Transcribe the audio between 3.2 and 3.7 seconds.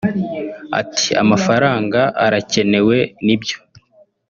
ni byo